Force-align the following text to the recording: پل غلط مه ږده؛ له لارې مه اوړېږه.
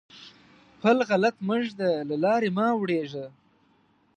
پل 0.81 0.97
غلط 1.09 1.35
مه 1.47 1.57
ږده؛ 1.65 1.89
له 2.09 2.15
لارې 2.23 2.49
مه 2.57 2.65
اوړېږه. 2.75 3.25